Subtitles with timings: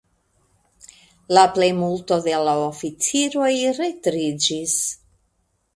[1.37, 4.79] La plejmulto de la oficiroj retriĝis.